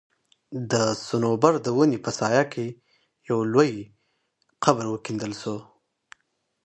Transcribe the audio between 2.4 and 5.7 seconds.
کي يو لوى قبر وکيندل سو